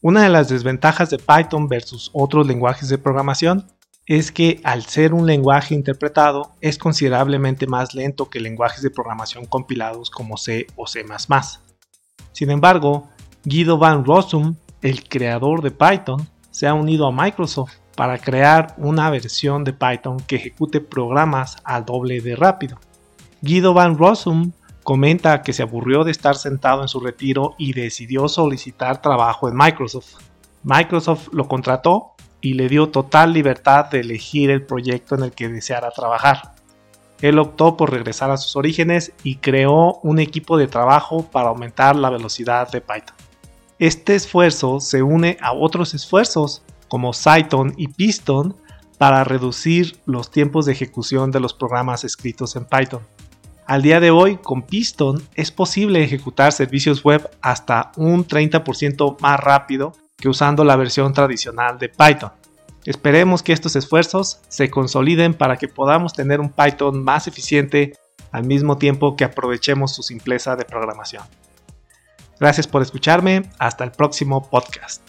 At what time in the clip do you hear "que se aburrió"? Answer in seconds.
25.42-26.02